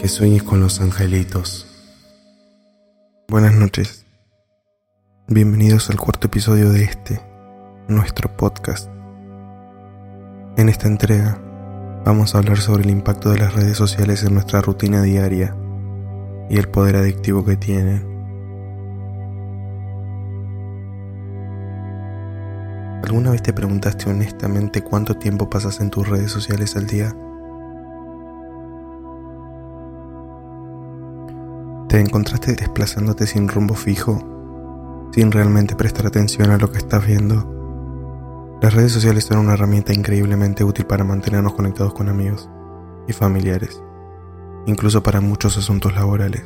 [0.00, 1.66] Que sueñes con los angelitos.
[3.26, 4.06] Buenas noches.
[5.26, 7.20] Bienvenidos al cuarto episodio de este,
[7.88, 8.88] nuestro podcast.
[10.56, 11.42] En esta entrega
[12.04, 15.56] vamos a hablar sobre el impacto de las redes sociales en nuestra rutina diaria
[16.48, 18.06] y el poder adictivo que tienen.
[23.02, 27.16] ¿Alguna vez te preguntaste honestamente cuánto tiempo pasas en tus redes sociales al día?
[31.88, 38.58] ¿Te encontraste desplazándote sin rumbo fijo, sin realmente prestar atención a lo que estás viendo?
[38.60, 42.50] Las redes sociales son una herramienta increíblemente útil para mantenernos conectados con amigos
[43.06, 43.82] y familiares,
[44.66, 46.44] incluso para muchos asuntos laborales.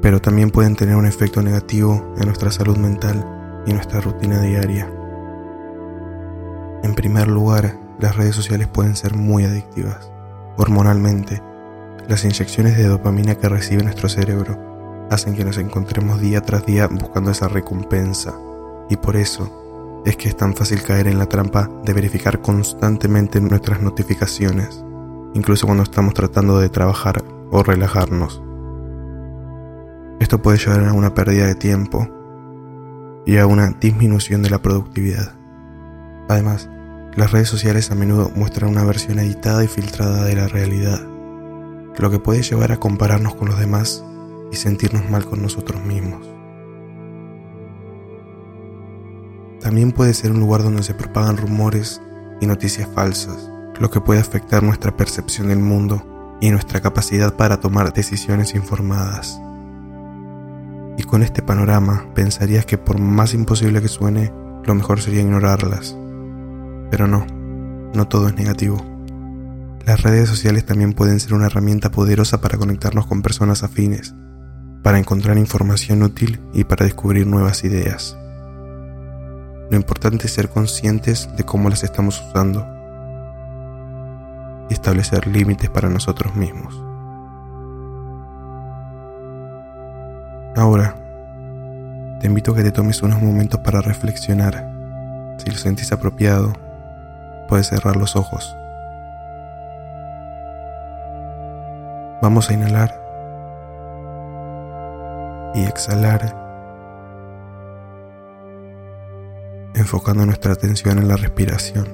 [0.00, 4.88] Pero también pueden tener un efecto negativo en nuestra salud mental y nuestra rutina diaria.
[6.84, 10.08] En primer lugar, las redes sociales pueden ser muy adictivas,
[10.56, 11.42] hormonalmente
[12.08, 16.88] las inyecciones de dopamina que recibe nuestro cerebro hacen que nos encontremos día tras día
[16.88, 18.34] buscando esa recompensa.
[18.88, 23.40] Y por eso es que es tan fácil caer en la trampa de verificar constantemente
[23.40, 24.84] nuestras notificaciones,
[25.34, 28.42] incluso cuando estamos tratando de trabajar o relajarnos.
[30.18, 32.08] Esto puede llevar a una pérdida de tiempo
[33.26, 35.34] y a una disminución de la productividad.
[36.28, 36.68] Además,
[37.14, 41.11] las redes sociales a menudo muestran una versión editada y filtrada de la realidad
[41.98, 44.04] lo que puede llevar a compararnos con los demás
[44.50, 46.26] y sentirnos mal con nosotros mismos.
[49.60, 52.02] También puede ser un lugar donde se propagan rumores
[52.40, 53.48] y noticias falsas,
[53.78, 59.40] lo que puede afectar nuestra percepción del mundo y nuestra capacidad para tomar decisiones informadas.
[60.98, 64.32] Y con este panorama pensarías que por más imposible que suene,
[64.64, 65.96] lo mejor sería ignorarlas.
[66.90, 67.24] Pero no,
[67.94, 68.91] no todo es negativo.
[69.86, 74.14] Las redes sociales también pueden ser una herramienta poderosa para conectarnos con personas afines,
[74.82, 78.16] para encontrar información útil y para descubrir nuevas ideas.
[79.70, 82.64] Lo importante es ser conscientes de cómo las estamos usando
[84.70, 86.74] y establecer límites para nosotros mismos.
[90.54, 90.94] Ahora,
[92.20, 94.70] te invito a que te tomes unos momentos para reflexionar.
[95.38, 96.52] Si lo sentís apropiado,
[97.48, 98.54] puedes cerrar los ojos.
[102.22, 103.02] Vamos a inhalar
[105.56, 106.20] y exhalar,
[109.74, 111.88] enfocando nuestra atención en la respiración.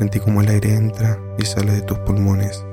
[0.00, 2.66] Sentí como el aire entra y sale de tus pulmones.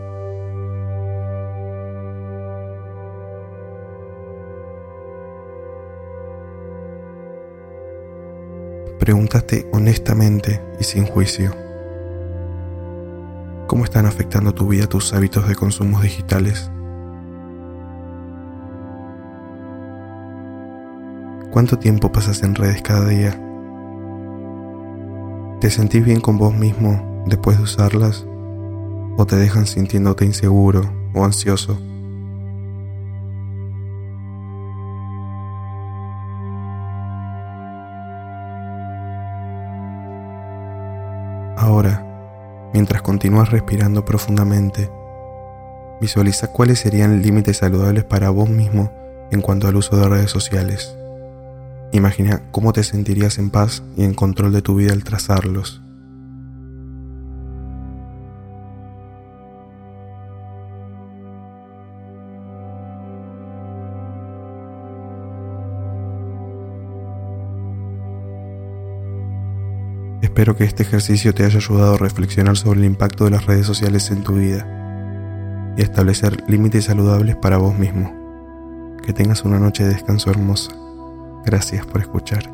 [8.97, 11.68] Preguntaste honestamente y sin juicio.
[13.69, 16.71] ¿Cómo están afectando tu vida tus hábitos de consumos digitales?
[21.51, 23.39] ¿Cuánto tiempo pasas en redes cada día?
[25.61, 28.25] ¿Te sentís bien con vos mismo después de usarlas?
[29.17, 31.79] ¿O te dejan sintiéndote inseguro o ansioso?
[41.55, 42.08] Ahora,
[42.73, 44.89] Mientras continúas respirando profundamente,
[45.99, 48.91] visualiza cuáles serían límites saludables para vos mismo
[49.31, 50.95] en cuanto al uso de redes sociales.
[51.91, 55.81] Imagina cómo te sentirías en paz y en control de tu vida al trazarlos.
[70.39, 73.65] Espero que este ejercicio te haya ayudado a reflexionar sobre el impacto de las redes
[73.65, 74.65] sociales en tu vida
[75.75, 78.15] y establecer límites saludables para vos mismo.
[79.05, 80.71] Que tengas una noche de descanso hermosa.
[81.45, 82.49] Gracias por escuchar.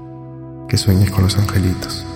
[0.67, 2.14] Que sueñes con los angelitos.